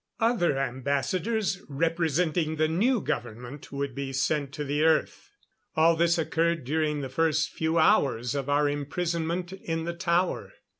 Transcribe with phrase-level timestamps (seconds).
[0.19, 5.29] Other Ambassadors, representing the new government, would be sent to the Earth.
[5.75, 10.53] All this occurred during the first few hours of our imprisonment in the tower.